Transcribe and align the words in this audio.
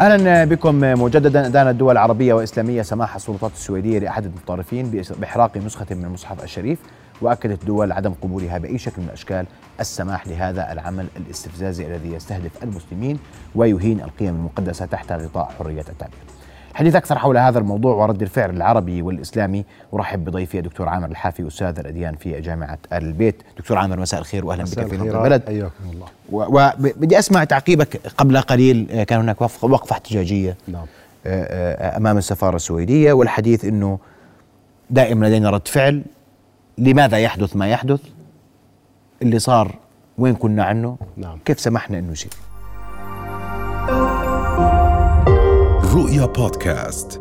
أهلا 0.00 0.44
بكم 0.44 0.80
مجددا 0.80 1.46
ادان 1.46 1.68
الدول 1.68 1.92
العربية 1.92 2.34
والإسلامية 2.34 2.82
سماح 2.82 3.14
السلطات 3.14 3.52
السويدية 3.52 3.98
لأحد 3.98 4.24
المتطرفين 4.24 4.90
بإحراق 4.90 5.56
نسخة 5.56 5.86
من 5.90 6.04
المصحف 6.04 6.44
الشريف 6.44 6.78
وأكدت 7.20 7.60
الدول 7.62 7.92
عدم 7.92 8.12
قبولها 8.22 8.58
بأي 8.58 8.78
شكل 8.78 9.02
من 9.02 9.08
الأشكال 9.08 9.46
السماح 9.80 10.26
لهذا 10.26 10.72
العمل 10.72 11.06
الاستفزازي 11.16 11.86
الذي 11.86 12.12
يستهدف 12.12 12.62
المسلمين 12.62 13.18
ويهين 13.54 14.00
القيم 14.00 14.34
المقدسة 14.34 14.86
تحت 14.86 15.12
غطاء 15.12 15.52
حرية 15.58 15.84
التعبير. 15.88 16.31
حديث 16.74 16.94
أكثر 16.94 17.18
حول 17.18 17.38
هذا 17.38 17.58
الموضوع 17.58 17.94
ورد 17.94 18.22
الفعل 18.22 18.50
العربي 18.50 19.02
والإسلامي. 19.02 19.64
أرحب 19.94 20.24
بضيفي 20.24 20.58
الدكتور 20.58 20.88
عامر 20.88 21.06
الحافي 21.10 21.46
أستاذ 21.46 21.78
الأديان 21.78 22.14
في 22.14 22.40
جامعة 22.40 22.78
البيت. 22.92 23.42
دكتور 23.58 23.78
عامر 23.78 24.00
مساء 24.00 24.20
الخير 24.20 24.46
واهلا 24.46 24.64
بك 24.64 24.86
في 24.86 24.96
نبض 24.96 25.14
البلد 25.16 25.42
حياكم 25.46 25.90
الله. 25.92 26.06
وبدي 26.32 27.18
أسمع 27.18 27.44
تعقيبك 27.44 28.00
قبل 28.16 28.40
قليل. 28.40 29.02
كان 29.02 29.20
هناك 29.20 29.40
وقفة 29.40 29.92
احتجاجية 29.92 30.56
نعم. 30.68 30.86
أمام 31.26 32.18
السفارة 32.18 32.56
السويدية 32.56 33.12
والحديث 33.12 33.64
إنه 33.64 33.98
دائما 34.90 35.26
لدينا 35.26 35.50
رد 35.50 35.68
فعل. 35.68 36.02
لماذا 36.78 37.18
يحدث 37.18 37.56
ما 37.56 37.68
يحدث؟ 37.68 38.00
اللي 39.22 39.38
صار 39.38 39.74
وين 40.18 40.34
كنا 40.34 40.64
عنه؟ 40.64 40.96
نعم. 41.16 41.38
كيف 41.44 41.60
سمحنا 41.60 41.98
انه 41.98 42.12
يصير 42.12 42.32
رؤيا 45.92 46.26
بودكاست. 46.26 47.20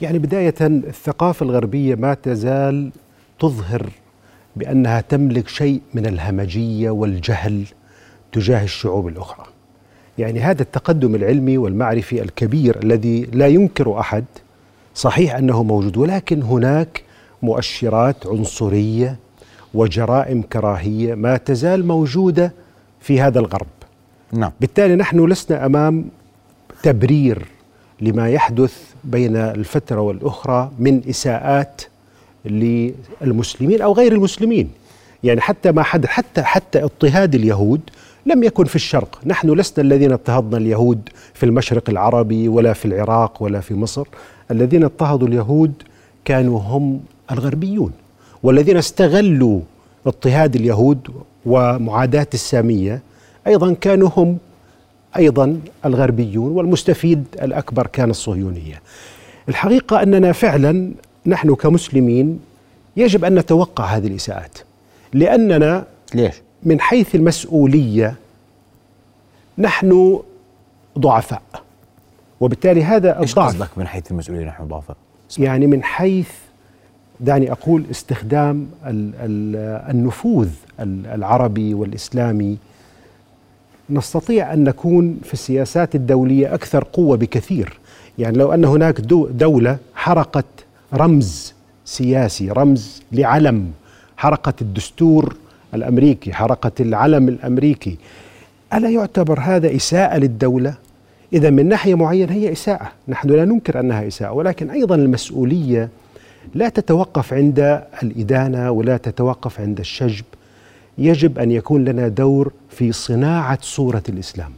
يعني 0.00 0.18
بداية 0.18 0.54
الثقافة 0.60 1.44
الغربية 1.44 1.94
ما 1.94 2.14
تزال 2.14 2.90
تظهر 3.40 3.90
بأنها 4.56 5.00
تملك 5.00 5.48
شيء 5.48 5.80
من 5.94 6.06
الهمجية 6.06 6.90
والجهل 6.90 7.64
تجاه 8.32 8.64
الشعوب 8.64 9.08
الأخرى. 9.08 9.46
يعني 10.18 10.40
هذا 10.40 10.62
التقدم 10.62 11.14
العلمي 11.14 11.58
والمعرفي 11.58 12.22
الكبير 12.22 12.82
الذي 12.82 13.22
لا 13.22 13.46
ينكر 13.46 14.00
أحد 14.00 14.24
صحيح 14.94 15.34
أنه 15.34 15.62
موجود 15.62 15.96
ولكن 15.96 16.42
هناك 16.42 17.02
مؤشرات 17.42 18.26
عنصرية 18.26 19.16
وجرائم 19.74 20.42
كراهية 20.42 21.14
ما 21.14 21.36
تزال 21.36 21.86
موجودة 21.86 22.52
في 23.00 23.20
هذا 23.20 23.38
الغرب. 23.38 23.66
نعم. 24.32 24.52
بالتالي 24.60 24.96
نحن 24.96 25.26
لسنا 25.26 25.66
أمام 25.66 26.04
تبرير 26.82 27.55
لما 28.00 28.30
يحدث 28.30 28.82
بين 29.04 29.36
الفترة 29.36 30.00
والأخرى 30.00 30.70
من 30.78 31.02
إساءات 31.10 31.82
للمسلمين 32.44 33.82
أو 33.82 33.92
غير 33.92 34.12
المسلمين. 34.12 34.70
يعني 35.24 35.40
حتى 35.40 35.72
ما 35.72 35.82
حدث 35.82 36.08
حتى 36.08 36.42
حتى 36.42 36.84
اضطهاد 36.84 37.34
اليهود 37.34 37.80
لم 38.26 38.42
يكن 38.42 38.64
في 38.64 38.76
الشرق. 38.76 39.20
نحن 39.26 39.50
لسنا 39.50 39.84
الذين 39.84 40.12
اضطهدنا 40.12 40.56
اليهود 40.56 41.08
في 41.34 41.46
المشرق 41.46 41.90
العربي 41.90 42.48
ولا 42.48 42.72
في 42.72 42.84
العراق 42.84 43.42
ولا 43.42 43.60
في 43.60 43.74
مصر. 43.74 44.06
الذين 44.50 44.84
اضطهدوا 44.84 45.28
اليهود 45.28 45.72
كانوا 46.24 46.60
هم 46.60 47.00
الغربيون. 47.30 47.92
والذين 48.42 48.76
استغلوا 48.76 49.60
اضطهاد 50.06 50.56
اليهود 50.56 51.08
ومعاداة 51.46 52.26
السامية 52.34 53.02
أيضا 53.46 53.72
كانوا 53.72 54.10
هم 54.16 54.38
أيضا 55.16 55.60
الغربيون 55.84 56.52
والمستفيد 56.52 57.24
الأكبر 57.42 57.86
كان 57.86 58.10
الصهيونية. 58.10 58.82
الحقيقة 59.48 60.02
أننا 60.02 60.32
فعلا 60.32 60.90
نحن 61.26 61.54
كمسلمين 61.54 62.40
يجب 62.96 63.24
أن 63.24 63.34
نتوقع 63.34 63.84
هذه 63.84 64.06
الإساءات 64.06 64.58
لأننا 65.12 65.84
ليش؟ 66.14 66.34
من 66.62 66.80
حيث 66.80 67.14
المسؤولية 67.14 68.14
نحن 69.58 70.20
ضعفاء 70.98 71.42
وبالتالي 72.40 72.84
هذا 72.84 73.20
إيش 73.20 73.30
الضعف 73.30 73.46
قصدك 73.48 73.68
من 73.78 73.86
حيث 73.86 74.10
المسؤولية 74.10 74.44
نحن 74.44 74.64
ضعفاء؟ 74.64 74.96
يعني 75.38 75.66
من 75.66 75.82
حيث 75.84 76.28
دعني 77.20 77.52
أقول 77.52 77.84
استخدام 77.90 78.66
ال 78.86 79.12
ال 79.14 79.56
النفوذ 79.90 80.48
ال- 80.80 81.06
العربي 81.06 81.74
والإسلامي 81.74 82.56
نستطيع 83.90 84.52
أن 84.52 84.64
نكون 84.64 85.20
في 85.24 85.32
السياسات 85.32 85.94
الدولية 85.94 86.54
أكثر 86.54 86.84
قوة 86.92 87.16
بكثير. 87.16 87.78
يعني 88.18 88.38
لو 88.38 88.54
أن 88.54 88.64
هناك 88.64 89.00
دو 89.00 89.26
دولة 89.26 89.78
حرقت 89.94 90.44
رمز 90.94 91.54
سياسي 91.84 92.50
رمز 92.50 93.02
لعلم 93.12 93.70
حرقت 94.16 94.62
الدستور 94.62 95.36
الأمريكي 95.74 96.32
حرقت 96.32 96.80
العلم 96.80 97.28
الأمريكي 97.28 97.98
ألا 98.74 98.90
يعتبر 98.90 99.40
هذا 99.40 99.76
إساءة 99.76 100.18
للدولة؟ 100.18 100.74
إذا 101.32 101.50
من 101.50 101.68
ناحية 101.68 101.94
معينة 101.94 102.32
هي 102.32 102.52
إساءة. 102.52 102.92
نحن 103.08 103.28
لا 103.28 103.44
ننكر 103.44 103.80
أنها 103.80 104.06
إساءة 104.06 104.32
ولكن 104.32 104.70
أيضا 104.70 104.94
المسؤولية 104.94 105.88
لا 106.54 106.68
تتوقف 106.68 107.32
عند 107.32 107.82
الإدانة 108.02 108.70
ولا 108.70 108.96
تتوقف 108.96 109.60
عند 109.60 109.80
الشجب. 109.80 110.24
يجب 110.98 111.38
أن 111.38 111.50
يكون 111.50 111.84
لنا 111.84 112.08
دور 112.08 112.52
في 112.70 112.92
صناعة 112.92 113.58
صورة 113.62 114.02
الإسلام 114.08 114.52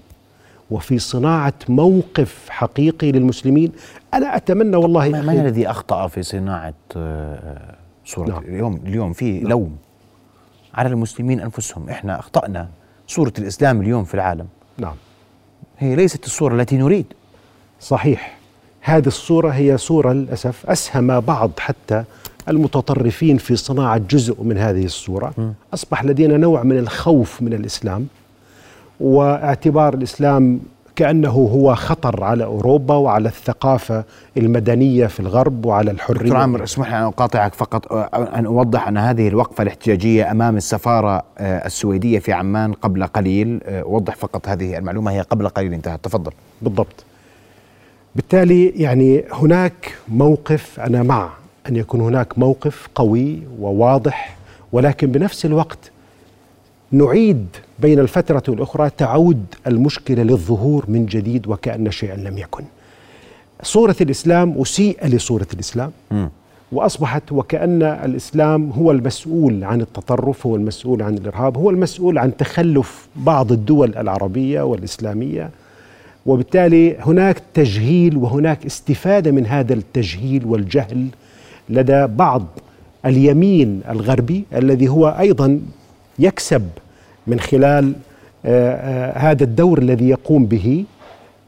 وفي 0.71 0.99
صناعة 0.99 1.53
موقف 1.69 2.49
حقيقي 2.49 3.13
للمسلمين. 3.13 3.73
أنا 4.15 4.37
أتمنى 4.37 4.77
والله 4.77 5.09
من 5.09 5.41
الذي 5.41 5.71
أخطأ 5.71 6.07
في 6.07 6.23
صناعة 6.23 6.75
آه، 6.97 7.75
صورة 8.05 8.29
نعم. 8.29 8.43
اليوم؟ 8.43 8.81
اليوم 8.87 9.13
في 9.13 9.41
لوم 9.41 9.77
على 10.75 10.89
المسلمين 10.89 11.41
أنفسهم. 11.41 11.89
إحنا 11.89 12.19
أخطأنا. 12.19 12.69
صورة 13.07 13.33
الإسلام 13.39 13.81
اليوم 13.81 14.05
في 14.05 14.15
العالم 14.15 14.47
نعم. 14.79 14.95
هي 15.79 15.97
ليست 15.97 16.25
الصورة 16.25 16.55
التي 16.55 16.77
نريد. 16.77 17.07
صحيح. 17.81 18.39
هذه 18.81 19.07
الصورة 19.07 19.49
هي 19.51 19.77
صورة 19.77 20.13
للأسف 20.13 20.67
أسهم 20.67 21.21
بعض 21.21 21.51
حتى 21.59 22.05
المتطرفين 22.49 23.37
في 23.37 23.57
صناعة 23.57 23.99
جزء 24.11 24.43
من 24.43 24.59
هذه 24.59 24.85
الصورة. 24.85 25.55
أصبح 25.75 26.05
لدينا 26.05 26.37
نوع 26.37 26.63
من 26.63 26.79
الخوف 26.79 27.43
من 27.43 27.53
الإسلام 27.53 28.07
واعتبار 29.01 29.95
الإسلام 29.95 30.61
كأنه 30.97 31.31
هو 31.31 31.75
خطر 31.75 32.25
على 32.25 32.45
أوروبا 32.45 32.95
وعلى 32.95 33.29
الثقافة 33.29 34.05
المدنية 34.37 35.07
في 35.07 35.21
الغرب 35.21 35.67
وعلى 35.67 35.91
الحرية. 35.91 36.19
دكتور 36.21 36.37
عامر 36.37 36.63
اسمح 36.65 36.91
لي 36.91 36.99
أن 36.99 37.03
أقاطعك 37.03 37.55
فقط 37.55 37.93
أن 38.15 38.47
أوضح 38.47 38.89
أن 38.89 38.99
هذه 38.99 39.29
الوقفة 39.29 39.63
الاحتجاجية 39.63 40.31
أمام 40.31 40.57
السفارة 40.57 41.23
آه، 41.39 41.67
السويدية 41.67 42.19
في 42.19 42.33
عمان 42.33 42.73
قبل 42.73 43.05
قليل. 43.05 43.61
آه، 43.65 43.83
أوضح 43.83 44.17
فقط 44.17 44.49
هذه 44.49 44.79
المعلومة 44.79 45.11
هي 45.11 45.21
قبل 45.21 45.49
قليل 45.49 45.73
انتهت. 45.75 46.05
تفضل. 46.05 46.33
بالضبط. 46.63 47.05
بالتالي 48.17 48.69
يعني 48.69 49.25
هناك 49.33 49.95
موقف 50.09 50.81
أنا 50.81 51.03
مع 51.03 51.29
أن 51.69 51.77
يكون 51.77 52.01
هناك 52.01 52.39
موقف 52.39 52.89
قوي 52.95 53.39
وواضح 53.61 54.37
ولكن 54.73 55.13
بنفس 55.13 55.45
الوقت 55.47 55.79
نعيد 56.93 57.47
بين 57.79 57.99
الفترة 57.99 58.43
والاخرى 58.49 58.91
تعود 58.97 59.45
المشكلة 59.67 60.23
للظهور 60.23 60.85
من 60.89 61.07
جديد 61.07 61.47
وكأن 61.49 61.91
شيئا 61.91 62.17
لم 62.17 62.39
يكن. 62.39 62.65
صورة 63.63 63.97
الإسلام 64.01 64.61
أسيء 64.61 65.07
لصورة 65.07 65.47
الإسلام 65.55 65.91
مم. 66.11 66.31
وأصبحت 66.73 67.33
وكأن 67.33 67.83
الإسلام 67.83 68.71
هو 68.71 68.91
المسؤول 68.91 69.65
عن 69.65 69.81
التطرف 69.81 70.47
هو 70.47 70.57
المسؤول 70.57 71.03
عن 71.03 71.15
الإرهاب 71.19 71.57
هو 71.57 71.71
المسؤول 71.71 72.19
عن 72.19 72.37
تخلف 72.37 73.09
بعض 73.17 73.53
الدول 73.53 73.97
العربية 73.97 74.63
والإسلامية 74.63 75.51
وبالتالي 76.27 76.97
هناك 76.99 77.43
تجهيل 77.55 78.17
وهناك 78.17 78.67
استفادة 78.67 79.31
من 79.31 79.47
هذا 79.47 79.75
التجهيل 79.75 80.45
والجهل 80.47 81.07
لدى 81.71 82.07
بعض 82.07 82.43
اليمين 83.07 83.81
الغربي 83.91 84.45
الذي 84.55 84.89
هو 84.89 85.09
أيضا 85.09 85.61
يكسب 86.19 86.69
من 87.27 87.41
خلال 87.41 87.93
آه، 88.45 88.75
آه، 88.75 89.19
هذا 89.19 89.45
الدور 89.45 89.79
الذي 89.79 90.09
يقوم 90.09 90.47
به. 90.47 90.85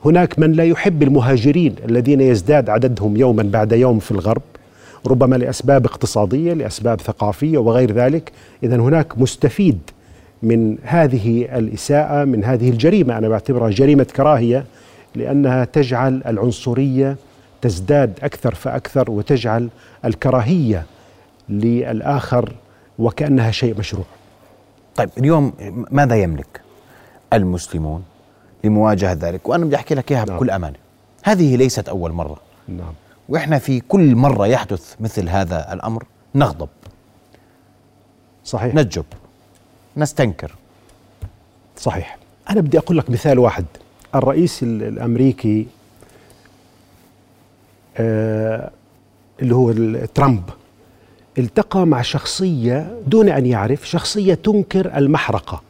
هناك 0.05 0.39
من 0.39 0.53
لا 0.53 0.65
يحب 0.65 1.03
المهاجرين 1.03 1.75
الذين 1.89 2.21
يزداد 2.21 2.71
عددهم 2.71 3.17
يوما 3.17 3.43
بعد 3.43 3.73
يوم 3.73 3.99
في 3.99 4.11
الغرب 4.11 4.43
ربما 5.07 5.37
لأسباب 5.37 5.85
اقتصادية 5.85 6.53
لأسباب 6.53 7.01
ثقافية 7.01 7.59
وغير 7.59 7.93
ذلك. 7.93 8.33
اذا 8.63 8.77
هناك 8.77 9.19
مستفيد 9.19 9.79
من 10.43 10.77
هذه 10.83 11.59
الإساءة 11.59 12.25
من 12.25 12.45
هذه 12.45 12.71
الجريمة. 12.71 13.19
أنا 13.19 13.29
بعتبرها 13.29 13.71
جريمة 13.71 14.07
كراهية 14.17 14.65
لأنها 15.15 15.65
تجعل 15.65 16.23
العنصرية 16.27 17.17
تزداد 17.63 18.19
أكثر 18.23 18.55
فأكثر 18.55 19.11
وتجعل 19.11 19.69
الكراهية 20.05 20.87
للآخر 21.49 22.53
وكأنها 22.99 23.51
شيء 23.51 23.79
مشروع. 23.79 24.05
طيب 24.97 25.11
اليوم 25.19 25.53
ماذا 25.91 26.17
يملك 26.17 26.61
المسلمون 27.33 28.03
لمواجهة 28.65 29.13
ذلك؟ 29.13 29.49
وأنا 29.49 29.65
بدي 29.65 29.77
أحكي 29.77 29.95
لك 29.95 30.13
إياها 30.13 30.25
نعم. 30.25 30.37
بكل 30.37 30.51
أمانة. 30.51 30.77
هذه 31.23 31.57
ليست 31.57 31.89
أول 31.89 32.13
مرة. 32.13 32.37
نعم. 32.69 32.93
وإحنا 33.29 33.59
في 33.59 33.81
كل 33.81 34.15
مرة 34.17 34.47
يحدث 34.47 34.95
مثل 35.01 35.29
هذا 35.29 35.73
الأمر 35.73 36.05
نغضب. 36.35 36.69
صحيح. 38.45 38.75
نجب. 38.75 39.05
نستنكر. 39.97 40.55
صحيح. 41.77 42.19
أنا 42.51 42.61
بدي 42.61 42.79
أقول 42.79 42.99
لك 42.99 43.11
مثال 43.11 43.39
واحد. 43.39 43.65
الرئيس 44.15 44.63
ال- 44.63 44.83
الأمريكي 44.83 45.67
اللي 47.99 49.55
هو 49.55 49.73
ترامب. 50.15 50.43
التقى 51.39 51.87
مع 51.87 52.03
شخصية 52.03 52.93
دون 53.07 53.29
أن 53.29 53.47
يعرف 53.47 53.89
شخصية 53.89 54.35
تنكر 54.35 54.97
المحرقة. 54.99 55.63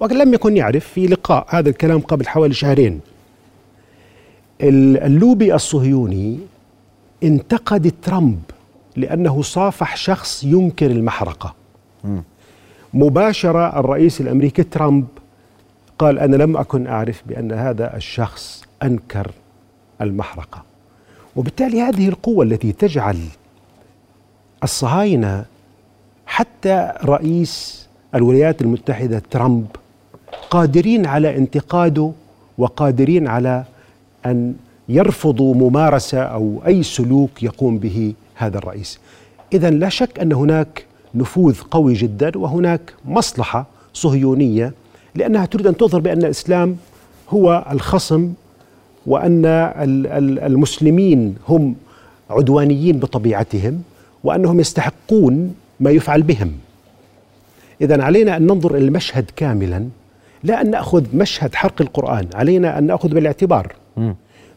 ولم 0.00 0.34
يكن 0.34 0.56
يعرف 0.56 0.84
في 0.86 1.06
لقاء 1.06 1.46
هذا 1.48 1.68
الكلام 1.70 2.00
قبل 2.00 2.26
حوالي 2.26 2.54
شهرين. 2.54 3.00
ال- 4.60 4.96
اللوبي 5.02 5.54
الصهيوني 5.54 6.38
انتقد 7.22 7.92
ترامب 8.02 8.40
لأنه 8.96 9.42
صافح 9.42 9.96
شخص 9.96 10.44
ينكر 10.44 10.90
المحرقة. 10.90 11.54
مباشرة 12.94 13.80
الرئيس 13.80 14.20
الأمريكي 14.20 14.62
ترامب 14.62 15.06
قال 15.98 16.18
أنا 16.18 16.36
لم 16.36 16.56
أكن 16.56 16.86
أعرف 16.86 17.22
بأن 17.26 17.52
هذا 17.52 17.96
الشخص 17.96 18.64
أنكر 18.82 19.30
المحرقة. 20.00 20.62
وبالتالي 21.36 21.80
هذه 21.80 22.08
القوة 22.08 22.44
التي 22.44 22.72
تجعل 22.72 23.18
الصهاينة 24.62 25.44
حتى 26.26 26.92
رئيس 27.04 27.86
الولايات 28.14 28.62
المتحدة 28.62 29.22
ترامب 29.30 29.66
قادرين 30.50 31.06
على 31.06 31.36
انتقاده 31.36 32.12
وقادرين 32.58 33.28
على 33.28 33.64
أن 34.26 34.54
يرفضوا 34.88 35.54
ممارسة 35.54 36.22
أو 36.22 36.62
أي 36.66 36.82
سلوك 36.82 37.42
يقوم 37.42 37.78
به 37.78 38.14
هذا 38.34 38.58
الرئيس. 38.58 38.98
اذا 39.52 39.70
لا 39.70 39.88
شك 39.88 40.18
أن 40.18 40.32
هناك 40.32 40.84
نفوذ 41.14 41.60
قوي 41.60 41.94
جدا 41.94 42.38
وهناك 42.38 42.94
مصلحة 43.04 43.66
صهيونية 43.94 44.72
لأنها 45.14 45.46
تريد 45.46 45.66
أن 45.66 45.76
تظهر 45.76 46.00
بأن 46.00 46.18
الإسلام 46.18 46.76
هو 47.28 47.66
الخصم 47.70 48.32
ال- 50.06 50.38
المسلمين 50.38 51.34
هم 51.48 51.74
عدوانيين 52.30 52.98
بطبيعتهم 52.98 53.82
وأنهم 54.24 54.60
يستحقون 54.60 55.54
ما 55.80 55.90
يفعل 55.90 56.22
بهم. 56.22 56.52
اذا 57.80 58.02
علينا 58.02 58.36
أن 58.36 58.42
ننظر 58.42 58.74
إلى 58.74 58.84
المشهد 58.84 59.24
كاملا 59.36 59.88
لا 60.44 60.60
أن 60.60 60.70
نأخذ 60.70 61.04
مشهد 61.14 61.54
حرق 61.54 61.82
القرآن، 61.82 62.26
علينا 62.34 62.78
أن 62.78 62.84
نأخذ 62.86 63.08
بالاعتبار 63.08 63.72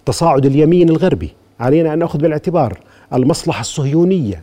تصاعد 0.05 0.45
اليمين 0.45 0.89
الغربي، 0.89 1.29
علينا 1.59 1.93
أن 1.93 1.99
نأخذ 1.99 2.19
بالاعتبار 2.19 2.77
المصلحة 3.13 3.61
الصهيونية 3.61 4.41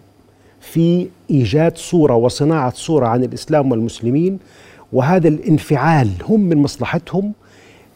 في 0.60 1.06
إيجاد 1.30 1.76
صورة 1.76 2.14
وصناعة 2.14 2.72
صورة 2.74 3.06
عن 3.06 3.24
الإسلام 3.24 3.70
والمسلمين 3.70 4.38
وهذا 4.92 5.28
الانفعال 5.28 6.08
هم 6.28 6.40
من 6.40 6.56
مصلحتهم 6.56 7.32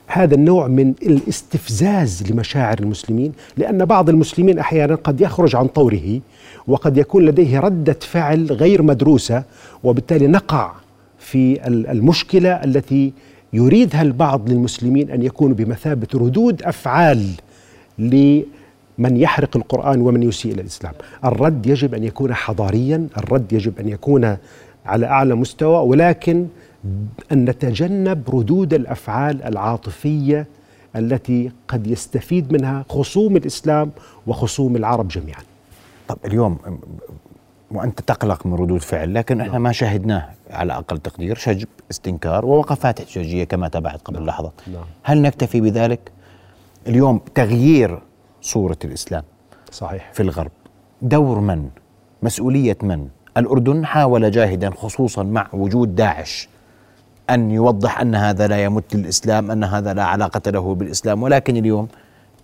هذا 0.07 0.35
النوع 0.35 0.67
من 0.69 0.95
الاستفزاز 1.03 2.23
لمشاعر 2.33 2.79
المسلمين 2.79 3.33
لأن 3.57 3.85
بعض 3.85 4.09
المسلمين 4.09 4.59
أحيانا 4.59 4.95
قد 4.95 5.21
يخرج 5.21 5.57
عن 5.57 5.67
طوره 5.67 6.21
وقد 6.67 6.97
يكون 6.99 7.25
لديه 7.25 7.61
ردة 7.61 7.97
فعل 8.01 8.47
غير 8.53 8.83
مدروسة 8.83 9.43
وبالتالي 9.85 10.27
نقع 10.27 10.73
في 11.19 11.67
ال- 11.69 11.87
المشكلة 11.87 12.51
التي 12.51 13.13
يريدها 13.53 14.03
البعض 14.03 14.49
للمسلمين 14.51 15.11
أن 15.11 15.23
يكونوا 15.23 15.57
بمثابة 15.57 16.07
ردود 16.15 16.63
أفعال 16.63 17.27
لمن 17.99 19.17
يحرق 19.17 19.57
القرآن 19.57 20.01
ومن 20.01 20.23
يسيء 20.23 20.53
إلى 20.53 20.61
الإسلام. 20.61 20.93
الرد 21.25 21.67
يجب 21.67 21.95
أن 21.95 22.05
يكون 22.05 22.35
حضاريا 22.35 23.07
الرد 23.19 23.53
يجب 23.53 23.79
أن 23.81 23.89
يكون 23.89 24.37
على 24.87 25.07
أعلى 25.07 25.35
مستوى 25.35 25.79
ولكن 25.89 26.47
أن 27.33 27.45
نتجنب 27.45 28.31
ردود 28.31 28.75
الأفعال 28.75 29.43
العاطفية 29.43 30.47
التي 30.97 31.53
قد 31.69 31.87
يستفيد 31.87 32.53
منها 32.53 32.85
خصوم 32.89 33.37
الإسلام 33.37 33.91
وخصوم 34.27 34.77
العرب 34.77 35.09
جميعا. 35.09 35.43
طب 36.09 36.19
اليوم 36.25 36.59
وأنت 37.71 38.01
تقلق 38.01 38.47
من 38.47 38.55
ردود 38.55 38.81
فعل 38.81 39.15
لكن 39.15 39.41
إحنا 39.41 39.59
ما 39.59 39.73
شاهدناه 39.73 40.29
على 40.51 40.73
أقل 40.73 40.99
تقدير 40.99 41.37
شجب 41.37 41.69
استنكار 41.91 42.47
ووقفات 42.47 43.01
احتجاجيه 43.01 43.45
كما 43.45 43.69
تابعت 43.69 44.01
قبل 44.01 44.27
لحظة. 44.27 44.53
نعم. 44.67 44.85
هل 45.03 45.23
نكتفي 45.23 45.61
بذلك؟ 45.61 46.13
اليوم 46.87 47.21
تغيير 47.35 47.99
صورة 48.43 48.79
الإسلام 48.85 49.23
صحيح. 49.73 50.13
في 50.13 50.23
الغرب. 50.23 50.51
دور 51.03 51.41
من؟ 51.41 51.69
مسؤولية 52.23 52.79
من؟ 52.83 53.09
الأردن 53.37 53.87
حاول 53.87 54.31
جاهدا 54.31 54.71
خصوصا 54.71 55.23
مع 55.23 55.49
وجود 55.53 55.95
داعش. 55.95 56.49
أن 57.31 57.51
يوضح 57.51 58.01
أن 58.01 58.15
هذا 58.15 58.47
لا 58.47 58.65
يمت 58.65 58.97
للإسلام 58.97 59.51
أن 59.51 59.65
هذا 59.65 59.95
لا 59.95 60.05
علاقة 60.05 60.51
له 60.51 60.75
بالإسلام. 60.75 61.23
ولكن 61.23 61.57
اليوم 61.57 61.89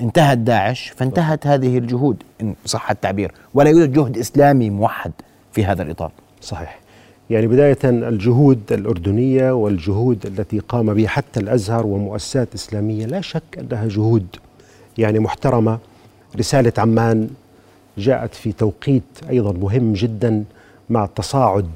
انتهت 0.01 0.39
داعش 0.39 0.93
فانتهت 0.97 1.47
هذه 1.47 1.79
الجهود 1.79 2.23
إن 2.41 2.55
صح 2.67 2.91
التعبير. 2.91 3.33
ولا 3.55 3.71
يوجد 3.71 3.93
جهد 3.93 4.19
إسلامي 4.19 4.71
موحد 4.71 5.13
في 5.53 5.65
هذا 5.65 5.83
الإطار. 5.83 6.13
صحيح. 6.41 6.79
يعني 7.31 7.47
بداية 7.47 7.79
الجهود 7.85 8.61
الأردنية 8.73 9.53
والجهود 9.53 10.27
التي 10.27 10.59
قام 10.59 10.95
بها 10.95 11.09
حتى 11.09 11.41
الأزهر 11.41 11.87
ومؤسسات 11.87 12.55
إسلامية 12.55 13.07
لا 13.07 13.21
شك 13.21 13.59
أنها 13.59 13.89
جهود 13.89 14.27
يعني 14.99 15.19
محترمة. 15.19 15.79
رسالة 16.39 16.73
عمان 16.79 17.29
جاءت 17.99 18.35
في 18.35 18.53
توقيت 18.53 19.03
أيضا 19.31 19.53
مهم 19.53 19.93
جدا 19.93 20.45
مع 20.91 21.07
تصاعد 21.07 21.69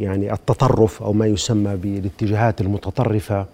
يعني 0.00 0.32
التطرف 0.32 1.02
أو 1.02 1.12
ما 1.12 1.26
يسمى 1.26 1.76
بالاتجاهات 1.76 2.60
المتطرفة. 2.60 3.46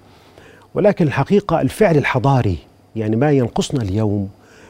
ولكن 0.74 1.06
الحقيقة 1.06 1.60
الفعل 1.60 1.96
الحضاري 1.96 2.58
يعني 2.96 3.16
ما 3.16 3.30
ينقصنا 3.30 3.82
اليوم 3.82 4.28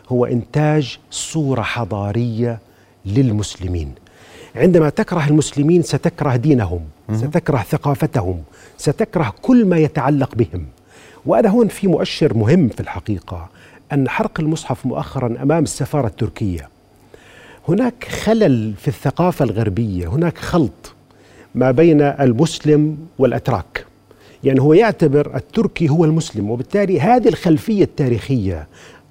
هو 0.09 0.25
إنتاج 0.25 0.99
صورة 1.11 1.63
حضارية 1.63 2.59
للمسلمين. 3.07 3.93
عندما 4.57 4.89
تكره 4.89 5.29
المسلمين 5.29 5.83
ستكره 5.83 6.37
دينهم 6.37 6.81
ستكره 7.13 7.59
ثقافتهم 7.59 8.43
ستكره 8.79 9.35
كل 9.43 9.65
ما 9.65 9.77
يتعلق 9.79 10.35
بهم. 10.35 10.67
وأنا 11.27 11.49
هون 11.49 11.69
في 11.69 11.87
مؤشر 11.87 12.35
مهم 12.35 12.69
في 12.69 12.81
الحقيقة 12.81 13.49
أن 13.93 14.09
حرق 14.09 14.41
المصحف 14.41 14.87
مؤخرا 14.87 15.37
أمام 15.43 15.63
السفارة 15.63 16.07
التركية. 16.07 16.69
هناك 17.69 18.05
خلل 18.05 18.75
في 18.79 18.89
الثقافة 18.89 19.45
الغربية 19.45 20.09
هناك 20.09 20.39
خلط 20.39 20.94
ما 21.55 21.71
بين 21.71 22.01
المسلم 22.03 22.97
والأتراك. 23.19 23.87
يعني 24.45 24.61
هو 24.61 24.73
يعتبر 24.73 25.37
التركي 25.37 25.89
هو 25.89 26.05
المسلم 26.05 26.51
وبالتالي 26.51 27.01
هذه 27.01 27.29
الخلفية 27.29 27.85
التاريخية 27.85 28.67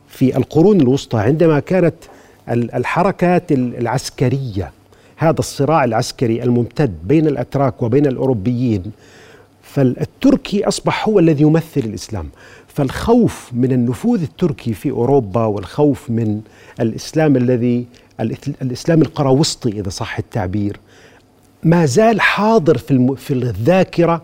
في 0.08 0.38
القرون 0.38 0.82
الوسطى 0.82 1.18
عندما 1.20 1.60
كانت 1.60 1.96
ال- 2.50 2.74
الحركات 2.76 3.52
ال- 3.52 3.76
العسكرية 3.78 4.72
هذا 5.18 5.40
الصراع 5.40 5.84
العسكري 5.84 6.44
الممتد 6.44 6.94
بين 7.08 7.28
الأتراك 7.28 7.82
وبين 7.84 8.06
الأوروبيين 8.06 8.84
فالتركي 9.62 10.68
أصبح 10.68 11.08
هو 11.10 11.20
الذي 11.20 11.44
يمثل 11.44 11.82
الإسلام. 11.82 12.30
فالخوف 12.68 13.50
من 13.54 13.72
النفوذ 13.72 14.22
التركي 14.22 14.74
في 14.74 14.92
أوروبا 14.92 15.46
والخوف 15.46 16.10
من 16.10 16.42
الإسلام 16.80 17.36
الذي 17.36 17.86
الإسلام 18.62 19.02
القراوسطي 19.02 19.70
إذا 19.70 19.90
صح 19.90 20.18
التعبير 20.18 20.80
ما 21.66 21.86
زال 21.86 22.22
حاضر 22.22 22.78
في. 22.78 23.16
في 23.18 23.34
الذاكرة 23.34 24.22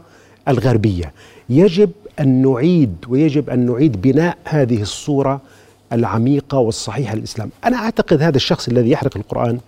الغربية. 0.47 1.13
يجب 1.49 1.91
أن 2.19 2.41
نعيد 2.41 2.95
ويجب 3.07 3.49
أن 3.49 3.65
نعيد 3.65 4.01
بناء 4.01 4.37
هذه 4.45 4.81
الصورة 4.81 5.41
العميقة 5.93 6.57
والصحيحة 6.57 7.15
للإسلام. 7.15 7.49
أنا 7.65 7.77
أعتقد 7.77 8.21
هذا 8.21 8.35
الشخص 8.35 8.67
الذي 8.67 8.91
يحرق 8.91 9.17
القرآن 9.17 9.59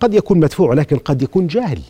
قد 0.00 0.14
يكون 0.14 0.40
مدفوع 0.40 0.70
ولكن 0.70 0.96
قد 0.96 1.22
يكون 1.22 1.46
جاهل. 1.46 1.80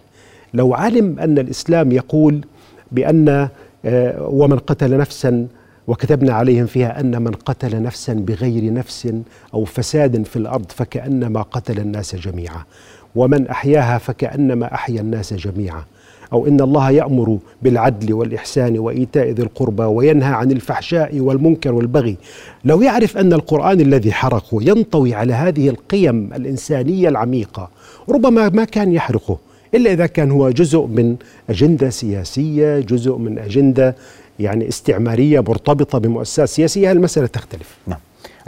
لو 0.55 0.75
علم 0.75 1.19
أن 1.19 1.39
الإسلام 1.39 1.93
يقول 1.93 2.45
بأن 2.93 3.49
آه، 3.85 4.29
ومن 4.29 4.59
قتل 4.59 4.97
نفسا 4.97 5.47
وكتبنا 5.87 6.33
عليهم 6.33 6.67
فيها 6.67 7.01
أن 7.01 7.23
من 7.23 7.33
قتل 7.33 7.83
نفسا 7.83 8.13
بغير 8.13 8.73
نفس 8.73 9.13
أو 9.55 9.65
فساد 9.65 10.27
في 10.27 10.37
الأرض 10.37 10.67
فكأنما 10.69 11.43
قتل 11.43 11.79
الناس 11.79 12.17
جميعا. 12.17 12.65
ومن 13.14 13.47
أحياها 13.47 13.99
فكأنما 13.99 14.75
أحيا 14.75 15.00
الناس 15.00 15.35
جميعا. 15.35 15.85
أو 16.33 16.47
إن 16.47 16.61
الله 16.61 16.90
يأمر 16.90 17.38
بالعدل 17.62 18.12
والإحسان 18.12 18.79
وإيتاء 18.79 19.31
ذي 19.31 19.43
القربى 19.43 19.83
وينهى 19.83 20.33
عن 20.33 20.50
الفحشاء 20.50 21.21
والمنكر 21.21 21.73
والبغي. 21.75 22.17
لو 22.64 22.83
يعرف 22.83 23.17
أن 23.19 23.33
القرآن 23.33 23.81
الذي 23.81 24.12
حرقه 24.12 24.62
ينطوي 24.62 25.14
على 25.14 25.33
هذه 25.33 25.69
القيم 25.69 26.31
الإنسانية 26.35 27.09
العميقة 27.09 27.69
ربما 28.09 28.49
ما 28.49 28.64
كان 28.64 28.93
يحرقه 28.93 29.38
إلا 29.75 29.93
إذا 29.93 30.07
كان 30.07 30.31
هو 30.31 30.50
جزء 30.50 30.87
من 30.87 31.17
أجندة 31.50 31.90
سياسية 31.90 32.81
جزء 32.81 33.17
من 33.17 33.38
أجندة 33.38 33.97
يعني 34.38 34.69
استعمارية 34.69 35.40
مرتبطة 35.40 35.99
بمؤسسات 35.99 36.49
سياسية 36.49 36.93
المسألة 36.93 37.26
تختلف. 37.26 37.76
نعم. 37.87 37.99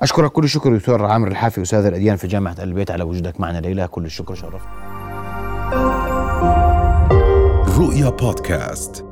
أشكرك 0.02 0.32
كل 0.32 0.44
الشكر 0.44 0.76
دكتور 0.76 1.04
عامر 1.04 1.28
الحافي 1.28 1.62
أستاذ 1.62 1.87
الأديان 1.87 2.16
في 2.16 2.26
جامعة 2.26 2.56
البيت 2.62 2.90
على 2.90 3.04
وجودك 3.04 3.40
معنا 3.40 3.59
ليلى 3.59 3.88
كل 3.88 4.04
الشكر 4.04 4.35
شرف 4.35 4.62
رؤيا 7.78 8.11
بودكاست. 8.11 9.12